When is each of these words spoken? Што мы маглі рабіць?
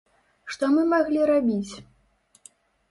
Што 0.53 0.69
мы 0.77 0.81
маглі 0.95 1.21
рабіць? 1.33 1.73